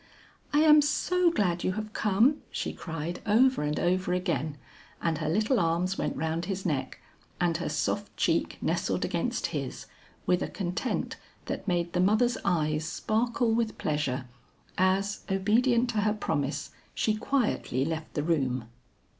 [0.51, 4.57] "I am so glad you have come," she cried over and over again;
[4.99, 6.97] and her little arms went round his neck,
[7.39, 9.85] and her soft cheek nestled against his,
[10.25, 14.25] with a content that made the mother's eyes sparkle with pleasure,
[14.75, 18.65] as obedient to her promise, she quietly left the room.